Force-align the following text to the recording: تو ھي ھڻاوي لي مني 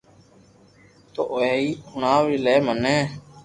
تو 1.13 1.21
ھي 1.43 1.63
ھڻاوي 1.91 2.35
لي 2.45 2.55
مني 2.65 2.97